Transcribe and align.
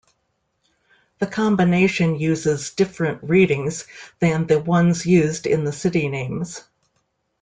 The 1.19 1.27
combination 1.27 2.17
uses 2.17 2.71
different 2.71 3.21
readings 3.21 3.85
than 4.17 4.47
the 4.47 4.59
ones 4.59 5.05
used 5.05 5.45
in 5.45 5.63
the 5.63 5.71
city 5.71 6.07
names. 6.09 6.63